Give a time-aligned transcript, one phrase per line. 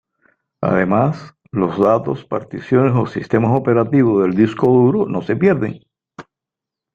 [0.61, 5.79] Además, los datos, particiones o sistemas operativos del disco duro no se pierden.